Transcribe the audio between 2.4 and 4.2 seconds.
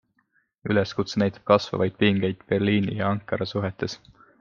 Berliini ja Ankara suhetes.